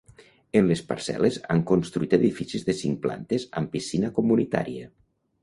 En 0.59 0.69
les 0.69 0.79
parcel·les 0.91 1.37
han 1.55 1.61
construït 1.71 2.15
edificis 2.19 2.65
de 2.71 2.75
cinc 2.81 2.99
plantes 3.05 3.47
amb 3.63 3.73
piscina 3.77 4.13
comunitària. 4.19 4.91